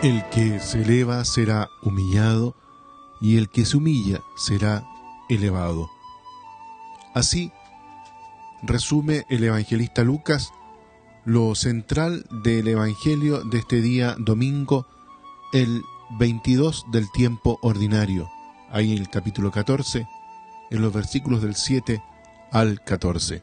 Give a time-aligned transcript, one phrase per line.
[0.00, 2.54] El que se eleva será humillado
[3.20, 4.86] y el que se humilla será
[5.28, 5.90] elevado.
[7.14, 7.50] Así
[8.62, 10.52] resume el evangelista Lucas
[11.24, 14.86] lo central del Evangelio de este día domingo,
[15.52, 15.82] el
[16.18, 18.30] 22 del tiempo ordinario,
[18.70, 20.06] ahí en el capítulo 14,
[20.70, 22.00] en los versículos del 7
[22.52, 23.42] al 14.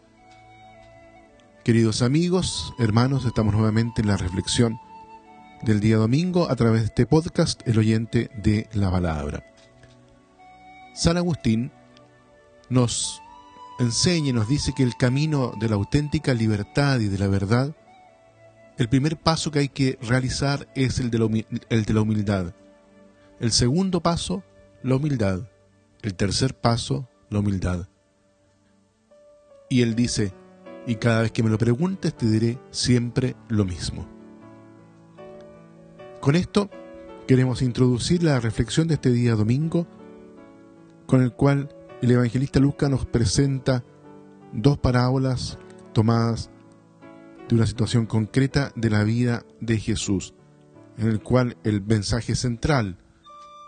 [1.66, 4.80] Queridos amigos, hermanos, estamos nuevamente en la reflexión
[5.66, 9.44] del día domingo a través de este podcast, El oyente de la palabra.
[10.94, 11.72] San Agustín
[12.70, 13.20] nos
[13.80, 17.76] enseña y nos dice que el camino de la auténtica libertad y de la verdad,
[18.78, 21.30] el primer paso que hay que realizar es el de la,
[21.70, 22.54] el de la humildad.
[23.40, 24.44] El segundo paso,
[24.84, 25.50] la humildad.
[26.04, 27.88] El tercer paso, la humildad.
[29.68, 30.32] Y él dice,
[30.86, 34.15] y cada vez que me lo preguntes te diré siempre lo mismo.
[36.26, 36.72] Con esto
[37.28, 39.86] queremos introducir la reflexión de este día domingo,
[41.06, 41.70] con el cual
[42.02, 43.84] el evangelista Lucas nos presenta
[44.52, 45.60] dos parábolas
[45.94, 46.50] tomadas
[47.48, 50.34] de una situación concreta de la vida de Jesús,
[50.98, 52.98] en el cual el mensaje central,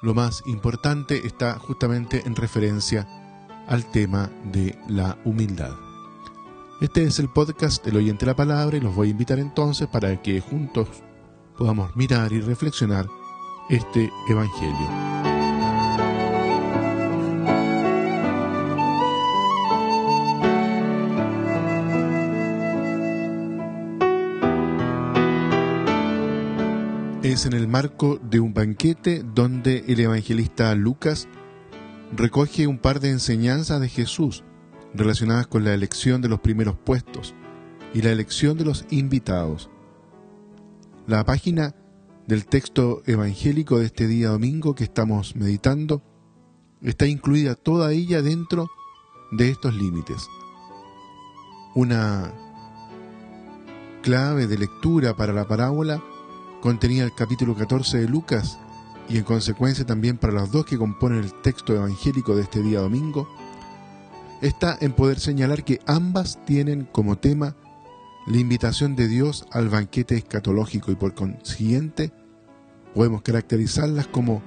[0.02, 3.08] lo más importante, está justamente en referencia
[3.68, 5.76] al tema de la humildad.
[6.82, 10.20] Este es el podcast El Oyente la Palabra y los voy a invitar entonces para
[10.24, 10.88] que juntos
[11.58, 13.08] podamos mirar y reflexionar
[13.70, 15.08] este Evangelio.
[27.24, 31.28] es en el marco de un banquete donde el evangelista Lucas
[32.16, 34.46] recoge un par de enseñanzas de Jesús
[34.94, 37.36] relacionadas con la elección de los primeros puestos
[37.94, 39.70] y la elección de los invitados.
[41.08, 41.74] La página
[42.28, 46.04] del texto evangélico de este día domingo que estamos meditando
[46.82, 48.68] está incluida toda ella dentro
[49.32, 50.28] de estos límites.
[51.76, 52.34] Una
[54.02, 56.04] clave de lectura para la parábola
[56.60, 58.60] contenía el capítulo 14 de Lucas
[59.08, 62.82] y en consecuencia también para los dos que componen el texto evangélico de este día
[62.82, 63.30] domingo,
[64.42, 67.56] está en poder señalar que ambas tienen como tema
[68.28, 72.12] la invitación de Dios al banquete escatológico y por consiguiente
[72.94, 74.42] podemos caracterizarlas como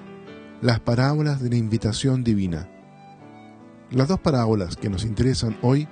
[0.60, 2.68] las parábolas de la invitación divina.
[3.90, 5.88] Las dos parábolas que nos interesan hoy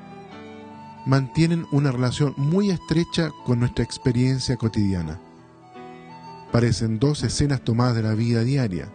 [1.07, 5.21] mantienen una relación muy estrecha con nuestra experiencia cotidiana
[6.53, 8.89] parecen dos escenas tomadas de la vida diaria,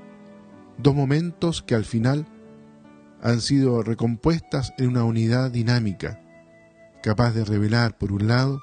[0.78, 2.26] dos momentos que al final
[3.22, 6.20] han sido recompuestas en una unidad dinámica,
[7.02, 8.60] capaz de revelar, por un lado,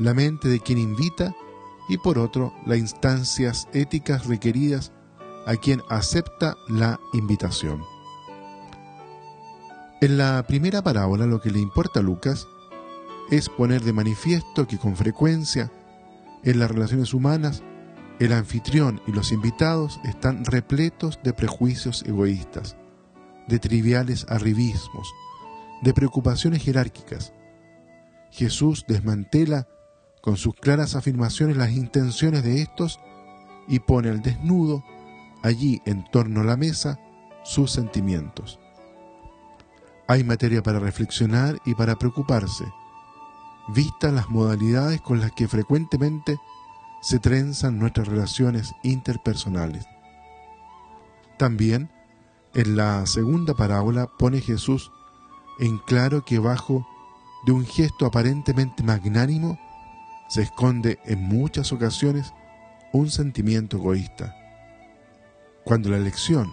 [0.00, 1.34] la mente de quien invita
[1.88, 4.92] y por otro, las instancias éticas requeridas
[5.46, 7.82] a quien acepta la invitación.
[10.00, 12.48] En la primera parábola lo que le importa a Lucas
[13.30, 15.70] es poner de manifiesto que con frecuencia
[16.44, 17.62] en las relaciones humanas
[18.18, 22.76] el anfitrión y los invitados están repletos de prejuicios egoístas,
[23.48, 25.12] de triviales arribismos,
[25.82, 27.34] de preocupaciones jerárquicas.
[28.30, 29.66] Jesús desmantela
[30.20, 33.00] con sus claras afirmaciones las intenciones de estos
[33.68, 34.84] y pone al desnudo,
[35.42, 36.98] allí en torno a la mesa,
[37.44, 38.58] sus sentimientos.
[40.06, 42.64] Hay materia para reflexionar y para preocuparse,
[43.68, 46.36] vistas las modalidades con las que frecuentemente
[47.00, 49.86] se trenzan nuestras relaciones interpersonales.
[51.38, 51.90] También
[52.54, 54.90] en la segunda parábola pone Jesús
[55.60, 56.86] en claro que bajo
[57.46, 59.58] de un gesto aparentemente magnánimo
[60.30, 62.32] se esconde en muchas ocasiones
[62.92, 64.36] un sentimiento egoísta.
[65.64, 66.48] Cuando la elección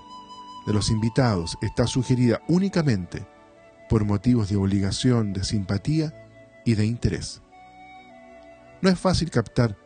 [0.66, 3.26] de los invitados está sugerida únicamente
[3.88, 6.28] por motivos de obligación, de simpatía
[6.66, 7.42] y de interés.
[8.82, 9.78] No es fácil captar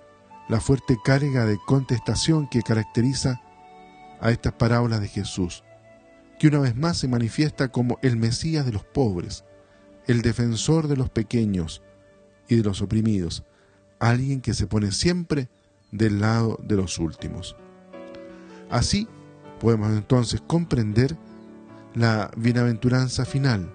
[0.48, 3.42] la fuerte carga de contestación que caracteriza
[4.22, 5.66] a estas parábolas de Jesús,
[6.40, 9.44] que una vez más se manifiesta como el Mesías de los pobres,
[10.08, 11.84] el defensor de los pequeños
[12.48, 13.46] y de los oprimidos,
[14.02, 15.48] alguien que se pone siempre
[15.92, 17.56] del lado de los últimos.
[18.70, 19.08] Así
[19.60, 21.16] podemos entonces comprender
[21.94, 23.74] la bienaventuranza final.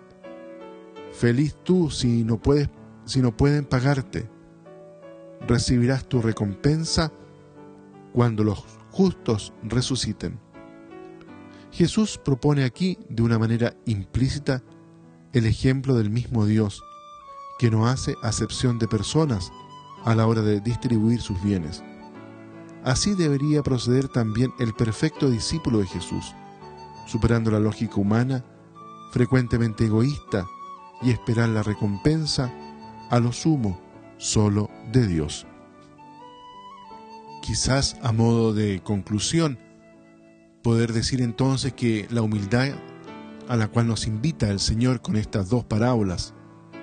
[1.12, 2.68] Feliz tú si no puedes
[3.04, 4.28] si no pueden pagarte
[5.46, 7.12] recibirás tu recompensa
[8.12, 10.40] cuando los justos resuciten.
[11.70, 14.62] Jesús propone aquí de una manera implícita
[15.32, 16.82] el ejemplo del mismo Dios,
[17.58, 19.52] que no hace acepción de personas
[20.06, 21.82] a la hora de distribuir sus bienes.
[22.84, 26.32] Así debería proceder también el perfecto discípulo de Jesús,
[27.06, 28.44] superando la lógica humana,
[29.10, 30.46] frecuentemente egoísta,
[31.02, 32.50] y esperar la recompensa,
[33.10, 33.78] a lo sumo,
[34.16, 35.46] solo de Dios.
[37.42, 39.58] Quizás a modo de conclusión,
[40.62, 42.68] poder decir entonces que la humildad
[43.48, 46.32] a la cual nos invita el Señor con estas dos parábolas,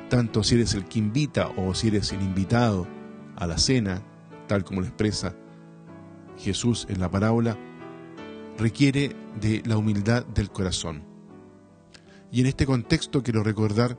[0.10, 2.88] tanto si eres el que invita o si eres el invitado
[3.36, 4.02] a la cena,
[4.48, 5.36] tal como lo expresa
[6.38, 7.58] Jesús en la parábola,
[8.58, 11.04] requiere de la humildad del corazón.
[12.32, 13.98] Y en este contexto quiero recordar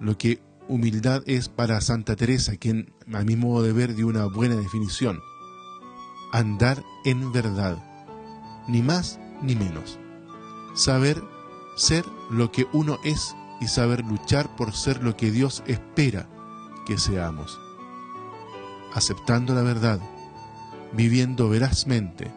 [0.00, 4.26] lo que humildad es para Santa Teresa, quien a mi modo de ver dio una
[4.26, 5.20] buena definición.
[6.32, 7.78] Andar en verdad,
[8.68, 9.98] ni más ni menos.
[10.74, 11.22] Saber
[11.76, 16.28] ser lo que uno es y saber luchar por ser lo que Dios espera
[16.86, 17.58] que seamos.
[18.94, 20.00] Aceptando la verdad,
[20.92, 22.30] viviendo verazmente,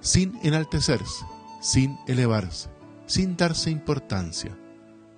[0.00, 1.26] sin enaltecerse,
[1.60, 2.70] sin elevarse,
[3.06, 4.56] sin darse importancia,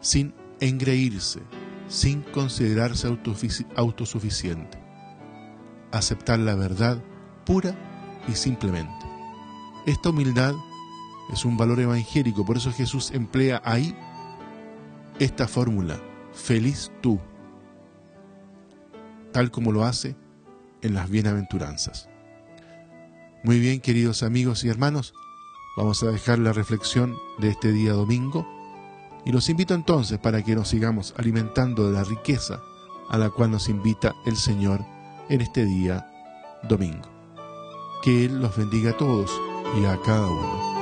[0.01, 1.41] sin engreírse,
[1.87, 3.07] sin considerarse
[3.77, 4.79] autosuficiente.
[5.93, 7.03] Aceptar la verdad
[7.47, 7.75] pura
[8.27, 9.07] y simplemente.
[9.87, 10.55] Esta humildad
[11.33, 13.97] es un valor evangélico, por eso Jesús emplea ahí
[15.19, 16.01] esta fórmula,
[16.33, 17.19] feliz tú,
[19.33, 20.17] tal como lo hace
[20.83, 22.09] en las bienaventuranzas.
[23.45, 25.15] Muy bien, queridos amigos y hermanos,
[25.77, 28.47] vamos a dejar la reflexión de este día domingo
[29.25, 32.61] y los invito entonces para que nos sigamos alimentando de la riqueza
[33.09, 34.85] a la cual nos invita el Señor
[35.29, 36.11] en este día
[36.69, 37.09] domingo.
[38.03, 39.31] Que Él los bendiga a todos
[39.81, 40.78] y a cada uno.